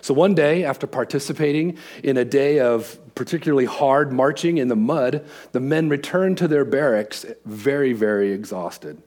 [0.02, 5.26] So one day, after participating in a day of particularly hard marching in the mud,
[5.54, 9.02] the men returned to their barracks very, very exhausted.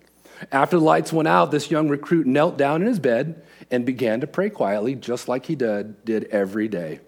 [0.50, 4.20] After the lights went out, this young recruit knelt down in his bed and began
[4.20, 7.00] to pray quietly, just like he did, did every day.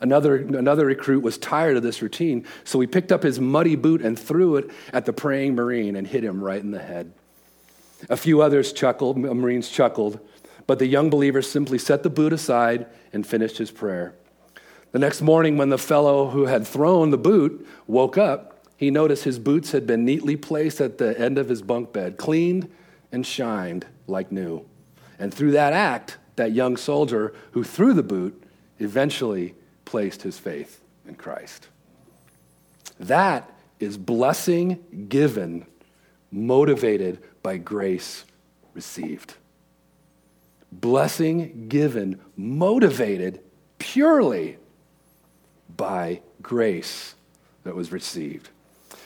[0.00, 4.02] Another, another recruit was tired of this routine, so he picked up his muddy boot
[4.02, 7.12] and threw it at the praying Marine and hit him right in the head.
[8.08, 10.20] A few others chuckled, Marines chuckled,
[10.66, 14.14] but the young believer simply set the boot aside and finished his prayer.
[14.92, 19.24] The next morning, when the fellow who had thrown the boot woke up, he noticed
[19.24, 22.70] his boots had been neatly placed at the end of his bunk bed, cleaned
[23.10, 24.66] and shined like new.
[25.18, 28.42] And through that act, that young soldier who threw the boot
[28.78, 31.68] eventually placed his faith in Christ.
[32.98, 35.66] That is blessing given,
[36.30, 38.24] motivated by grace
[38.74, 39.34] received.
[40.70, 43.40] Blessing given, motivated
[43.78, 44.56] purely
[45.76, 47.14] by grace
[47.64, 48.48] that was received.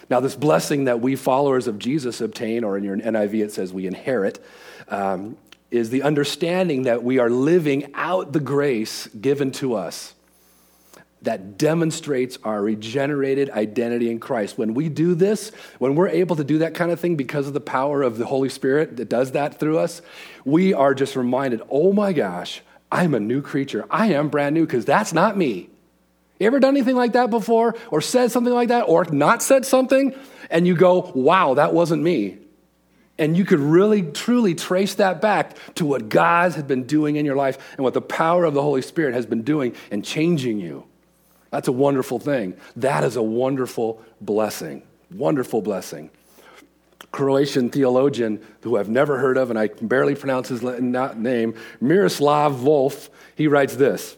[0.09, 3.73] Now, this blessing that we followers of Jesus obtain, or in your NIV it says
[3.73, 4.45] we inherit,
[4.89, 5.37] um,
[5.71, 10.15] is the understanding that we are living out the grace given to us
[11.27, 14.57] that demonstrates our regenerated identity in Christ.
[14.57, 17.53] When we do this, when we're able to do that kind of thing because of
[17.53, 20.03] the power of the Holy Spirit that does that through us,
[20.45, 22.63] we are just reminded, oh my gosh,
[22.93, 23.85] I'm a new creature.
[23.91, 25.69] I am brand new because that's not me.
[26.39, 29.67] You ever done anything like that before or said something like that or not said
[29.67, 30.15] something
[30.49, 32.39] and you go, wow, that wasn't me?
[33.19, 37.27] And you could really, truly trace that back to what God has been doing in
[37.27, 40.61] your life and what the power of the Holy Spirit has been doing and changing
[40.61, 40.85] you.
[41.51, 42.57] That's a wonderful thing.
[42.77, 44.83] That is a wonderful blessing.
[45.11, 46.11] Wonderful blessing.
[47.13, 52.53] Croatian theologian who I've never heard of and I can barely pronounce his name, Miroslav
[52.55, 54.17] Volf, he writes this.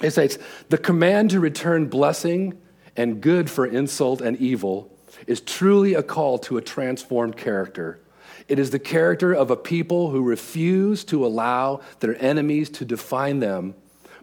[0.00, 0.38] He says,
[0.68, 2.58] The command to return blessing
[2.96, 4.90] and good for insult and evil
[5.26, 8.00] is truly a call to a transformed character.
[8.48, 13.38] It is the character of a people who refuse to allow their enemies to define
[13.38, 13.74] them,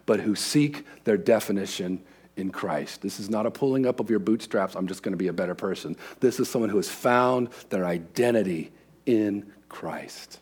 [0.04, 2.02] but who seek their definition
[2.38, 3.02] in Christ.
[3.02, 5.32] This is not a pulling up of your bootstraps, I'm just going to be a
[5.32, 5.96] better person.
[6.20, 8.70] This is someone who has found their identity
[9.06, 10.38] in Christ.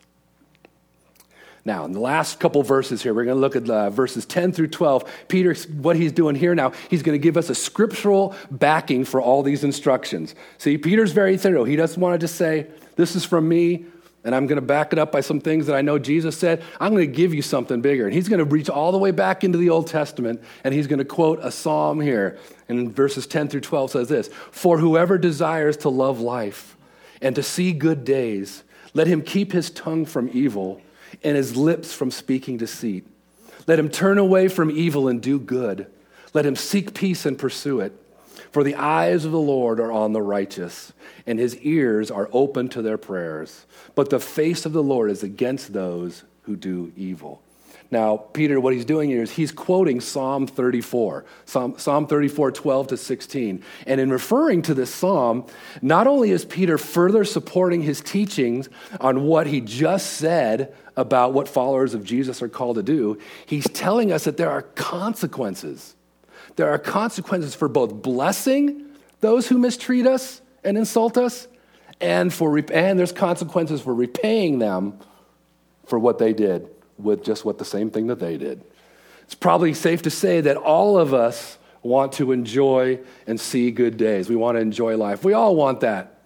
[1.67, 4.53] Now, in the last couple verses here, we're going to look at uh, verses 10
[4.53, 5.03] through 12.
[5.27, 9.21] Peter, what he's doing here now, he's going to give us a scriptural backing for
[9.21, 10.33] all these instructions.
[10.59, 11.65] See, Peter's very thorough.
[11.65, 13.85] He doesn't want to just say, This is from me,
[14.23, 16.63] and I'm going to back it up by some things that I know Jesus said.
[16.79, 18.05] I'm going to give you something bigger.
[18.05, 20.87] And he's going to reach all the way back into the Old Testament, and he's
[20.87, 22.37] going to quote a psalm here.
[22.67, 26.75] And verses 10 through 12 says this For whoever desires to love life
[27.21, 30.81] and to see good days, let him keep his tongue from evil
[31.23, 33.07] and his lips from speaking deceit.
[33.65, 35.87] Let him turn away from evil and do good.
[36.33, 37.93] Let him seek peace and pursue it.
[38.51, 40.93] For the eyes of the Lord are on the righteous,
[41.25, 43.65] and his ears are open to their prayers.
[43.95, 47.41] But the face of the Lord is against those who do evil.
[47.89, 52.87] Now, Peter, what he's doing here is he's quoting Psalm 34, Psalm, psalm 34, 12
[52.87, 53.63] to 16.
[53.85, 55.45] And in referring to this psalm,
[55.81, 58.67] not only is Peter further supporting his teachings
[58.99, 63.69] on what he just said about what followers of Jesus are called to do, he's
[63.69, 65.95] telling us that there are consequences.
[66.57, 68.83] There are consequences for both blessing
[69.21, 71.47] those who mistreat us and insult us,
[71.99, 74.99] and, for, and there's consequences for repaying them
[75.85, 76.67] for what they did
[76.97, 78.63] with just what the same thing that they did.
[79.23, 83.97] It's probably safe to say that all of us want to enjoy and see good
[83.97, 84.29] days.
[84.29, 85.23] We want to enjoy life.
[85.23, 86.16] We all want that.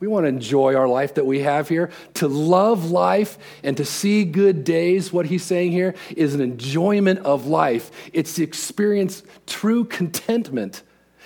[0.00, 1.90] We want to enjoy our life that we have here.
[2.14, 7.20] To love life and to see good days, what he's saying here, is an enjoyment
[7.20, 7.90] of life.
[8.12, 10.82] It's to experience true contentment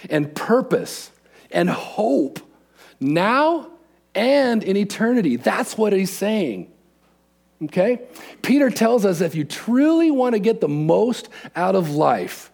[0.09, 1.11] and purpose
[1.51, 2.41] and hope
[2.99, 3.69] now
[4.15, 5.37] and in eternity.
[5.37, 6.71] That's what he's saying.
[7.65, 8.01] Okay?
[8.41, 12.51] Peter tells us if you truly want to get the most out of life,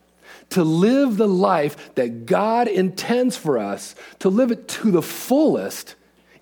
[0.50, 5.94] to live the life that God intends for us, to live it to the fullest,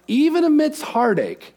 [0.09, 1.55] even amidst heartache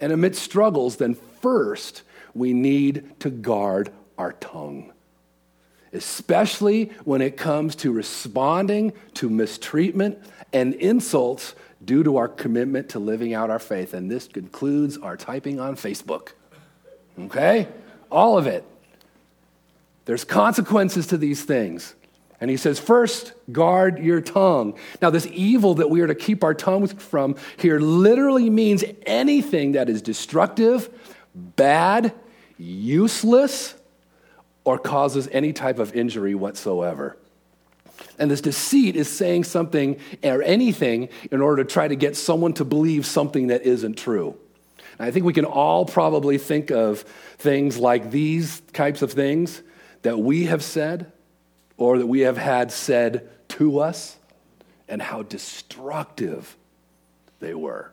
[0.00, 2.02] and amidst struggles, then first
[2.34, 4.92] we need to guard our tongue.
[5.92, 10.18] Especially when it comes to responding to mistreatment
[10.52, 13.94] and insults due to our commitment to living out our faith.
[13.94, 16.32] And this concludes our typing on Facebook.
[17.18, 17.68] Okay?
[18.10, 18.64] All of it.
[20.04, 21.94] There's consequences to these things.
[22.40, 24.78] And he says, first, guard your tongue.
[25.02, 29.72] Now, this evil that we are to keep our tongues from here literally means anything
[29.72, 30.88] that is destructive,
[31.34, 32.12] bad,
[32.56, 33.74] useless,
[34.64, 37.16] or causes any type of injury whatsoever.
[38.18, 42.52] And this deceit is saying something or anything in order to try to get someone
[42.54, 44.36] to believe something that isn't true.
[45.00, 47.00] I think we can all probably think of
[47.38, 49.62] things like these types of things
[50.02, 51.12] that we have said
[51.78, 54.18] or that we have had said to us
[54.88, 56.56] and how destructive
[57.40, 57.92] they were.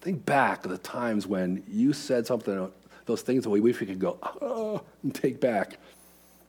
[0.00, 2.70] Think back to the times when you said something,
[3.06, 5.78] those things that we wish we could go, oh, and take back.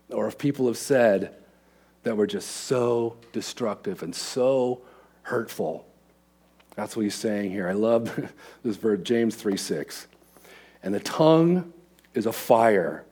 [0.10, 1.36] Or if people have said
[2.04, 4.82] that were just so destructive and so
[5.24, 5.86] hurtful.
[6.76, 7.68] That's what he's saying here.
[7.68, 8.32] I love
[8.64, 10.08] this verse, James 3 6.
[10.84, 11.74] And the tongue
[12.14, 13.04] is a fire,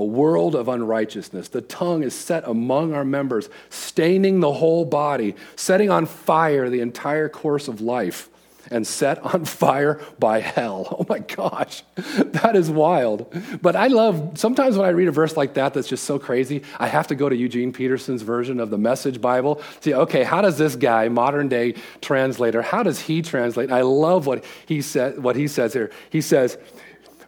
[0.00, 1.48] a world of unrighteousness.
[1.48, 6.80] The tongue is set among our members, staining the whole body, setting on fire the
[6.80, 8.30] entire course of life
[8.70, 10.96] and set on fire by hell.
[10.98, 13.34] Oh my gosh, that is wild.
[13.60, 16.62] But I love, sometimes when I read a verse like that that's just so crazy,
[16.78, 19.60] I have to go to Eugene Peterson's version of the Message Bible.
[19.80, 23.70] See, okay, how does this guy, modern day translator, how does he translate?
[23.70, 25.90] I love what he, said, what he says here.
[26.08, 26.56] He says,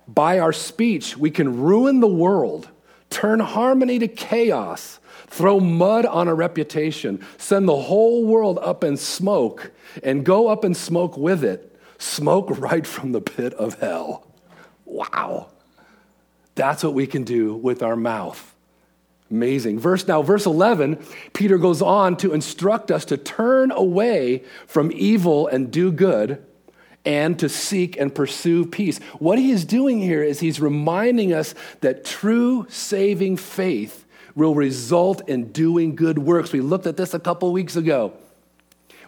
[0.08, 2.68] by our speech, we can ruin the world,
[3.10, 4.98] turn harmony to chaos,
[5.28, 9.72] throw mud on a reputation, send the whole world up in smoke,
[10.02, 14.26] and go up in smoke with it, smoke right from the pit of hell.
[14.84, 15.48] Wow.
[16.54, 18.54] That's what we can do with our mouth.
[19.30, 19.78] Amazing.
[19.78, 25.46] Verse now, verse 11, Peter goes on to instruct us to turn away from evil
[25.46, 26.44] and do good
[27.04, 28.98] and to seek and pursue peace.
[29.18, 35.28] What he is doing here is he's reminding us that true saving faith will result
[35.28, 36.52] in doing good works.
[36.52, 38.12] We looked at this a couple weeks ago.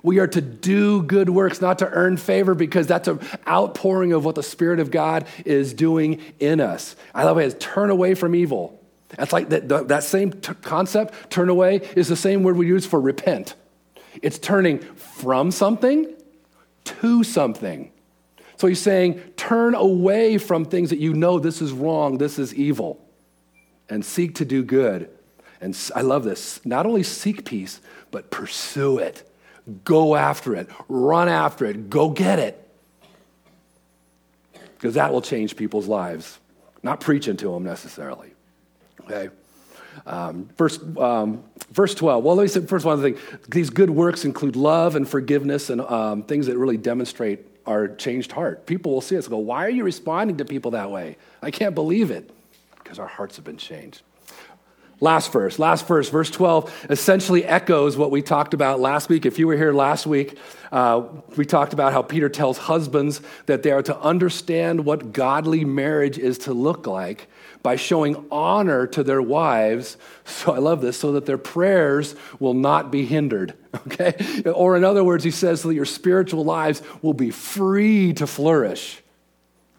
[0.02, 4.22] We are to do good works, not to earn favor, because that's an outpouring of
[4.22, 6.94] what the Spirit of God is doing in us.
[7.14, 7.46] I love it.
[7.46, 8.78] It's turn away from evil.
[9.16, 12.84] That's like that, that same t- concept, turn away, is the same word we use
[12.84, 13.54] for repent.
[14.20, 16.12] It's turning from something
[16.84, 17.90] to something.
[18.56, 22.54] So he's saying, turn away from things that you know this is wrong, this is
[22.54, 23.04] evil,
[23.88, 25.10] and seek to do good.
[25.60, 26.64] And I love this.
[26.64, 27.80] Not only seek peace,
[28.10, 29.28] but pursue it.
[29.82, 30.68] Go after it.
[30.88, 31.88] Run after it.
[31.88, 32.60] Go get it.
[34.74, 36.38] Because that will change people's lives.
[36.82, 38.34] Not preaching to them necessarily.
[39.00, 39.30] Okay?
[40.06, 42.22] Um, verse, um, verse 12.
[42.22, 43.16] Well, let me say first one thing.
[43.48, 48.32] These good works include love and forgiveness and um, things that really demonstrate our changed
[48.32, 48.66] heart.
[48.66, 51.16] People will see us and go, Why are you responding to people that way?
[51.40, 52.30] I can't believe it.
[52.82, 54.02] Because our hearts have been changed.
[55.04, 59.26] Last verse, last verse, verse 12 essentially echoes what we talked about last week.
[59.26, 60.38] If you were here last week,
[60.72, 61.02] uh,
[61.36, 66.16] we talked about how Peter tells husbands that they are to understand what godly marriage
[66.16, 67.28] is to look like
[67.62, 69.98] by showing honor to their wives.
[70.24, 73.52] So I love this, so that their prayers will not be hindered.
[73.86, 74.14] Okay?
[74.54, 78.26] Or in other words, he says, so that your spiritual lives will be free to
[78.26, 79.02] flourish.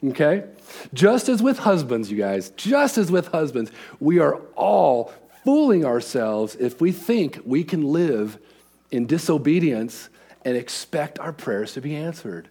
[0.03, 0.43] Okay?
[0.93, 5.11] Just as with husbands, you guys, just as with husbands, we are all
[5.43, 8.37] fooling ourselves if we think we can live
[8.91, 10.09] in disobedience
[10.43, 12.49] and expect our prayers to be answered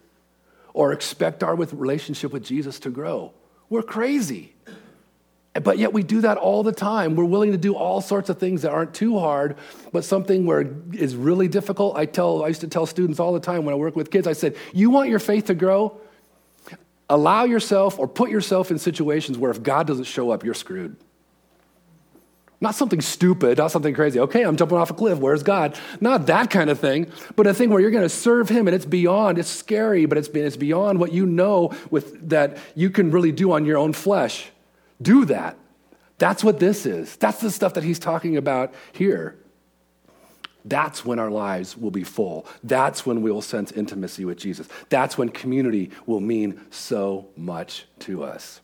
[0.73, 3.33] or expect our relationship with Jesus to grow.
[3.69, 4.53] We're crazy.
[5.53, 7.15] But yet we do that all the time.
[7.15, 9.55] We're willing to do all sorts of things that aren't too hard,
[9.93, 11.95] but something where is really difficult.
[11.95, 14.27] I tell I used to tell students all the time when I work with kids,
[14.27, 15.97] I said, "You want your faith to grow?
[17.09, 20.97] Allow yourself or put yourself in situations where if God doesn't show up, you're screwed.
[22.61, 24.19] Not something stupid, not something crazy.
[24.19, 25.19] Okay, I'm jumping off a cliff.
[25.19, 25.77] Where's God?
[25.99, 28.73] Not that kind of thing, but a thing where you're going to serve Him and
[28.73, 29.37] it's beyond.
[29.37, 33.51] It's scary, but it's, it's beyond what you know with that you can really do
[33.51, 34.49] on your own flesh.
[35.01, 35.57] Do that.
[36.17, 37.17] That's what this is.
[37.17, 39.37] That's the stuff that He's talking about here.
[40.65, 42.47] That's when our lives will be full.
[42.63, 44.67] That's when we will sense intimacy with Jesus.
[44.89, 48.61] That's when community will mean so much to us.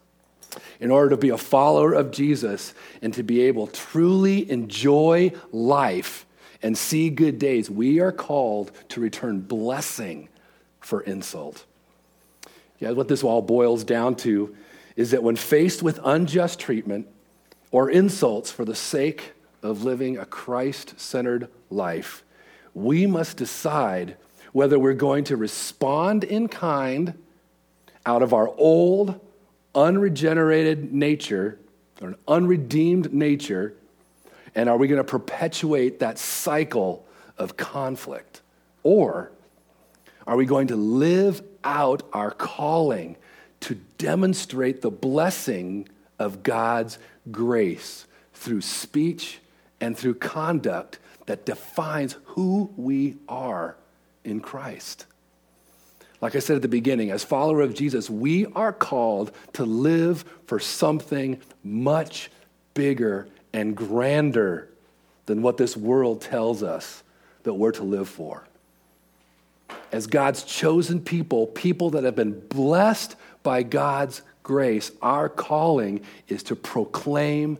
[0.80, 6.26] In order to be a follower of Jesus and to be able truly enjoy life
[6.64, 10.28] and see good days, we are called to return blessing
[10.80, 11.66] for insult.
[12.80, 14.56] Yeah, what this all boils down to
[14.96, 17.08] is that when faced with unjust treatment
[17.70, 19.34] or insults for the sake
[19.64, 22.24] of living a Christ centered life,
[22.74, 24.18] we must decide
[24.54, 27.14] whether we're going to respond in kind
[28.06, 29.20] out of our old,
[29.76, 31.60] unregenerated nature,
[32.02, 33.74] or an unredeemed nature,
[34.56, 37.06] and are we going to perpetuate that cycle
[37.38, 38.42] of conflict?
[38.84, 39.32] Or
[40.28, 43.16] are we going to live out our calling
[43.62, 45.88] to demonstrate the blessing
[46.20, 46.98] of God's
[47.32, 49.40] grace through speech
[49.82, 53.76] and through conduct that defines who we are
[54.24, 55.06] in Christ.
[56.22, 60.24] Like I said at the beginning, as follower of Jesus, we are called to live
[60.46, 62.30] for something much
[62.76, 64.70] bigger and grander
[65.26, 67.04] than what this world tells us
[67.44, 68.48] that we're to live for.
[69.92, 76.44] as God's chosen people, people that have been blessed by God's grace, our calling is
[76.44, 77.58] to proclaim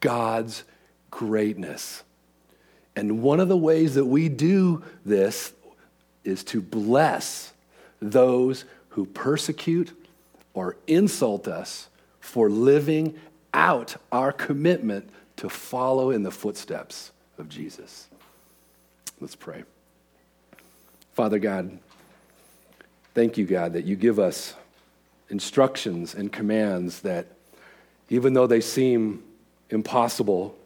[0.00, 0.64] God's
[1.12, 2.02] greatness.
[2.96, 5.52] And one of the ways that we do this
[6.24, 7.52] is to bless
[8.00, 9.96] those who persecute
[10.54, 11.88] or insult us
[12.18, 13.14] for living
[13.54, 18.08] out our commitment to follow in the footsteps of Jesus.
[19.20, 19.64] Let's pray.
[21.12, 21.78] Father God,
[23.14, 24.54] thank you, God, that you give us
[25.28, 27.26] instructions and commands that,
[28.08, 29.22] even though they seem
[29.70, 30.56] impossible,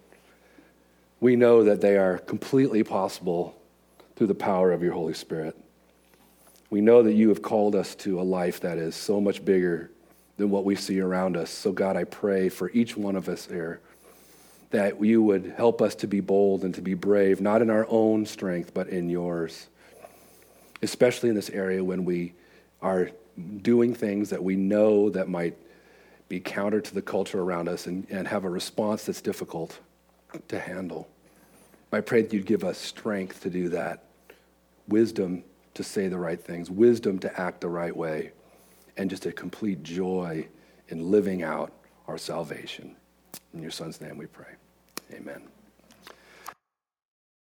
[1.21, 3.57] we know that they are completely possible
[4.17, 5.57] through the power of your Holy Spirit.
[6.71, 9.91] We know that you have called us to a life that is so much bigger
[10.37, 11.51] than what we see around us.
[11.51, 13.81] So, God, I pray for each one of us here
[14.71, 17.87] that you would help us to be bold and to be brave, not in our
[17.89, 19.69] own strength, but in yours.
[20.83, 22.35] Especially in this area when we
[22.83, 23.11] are
[23.63, 25.57] doing things that we know that might
[26.29, 29.79] be counter to the culture around us and, and have a response that's difficult
[30.49, 31.09] to handle.
[31.93, 34.05] I pray that you'd give us strength to do that,
[34.89, 38.33] wisdom to say the right things, wisdom to act the right way,
[38.97, 40.47] and just a complete joy
[40.89, 41.73] in living out
[42.09, 42.97] our salvation.
[43.55, 44.55] In your son's name we pray.
[45.13, 45.43] Amen.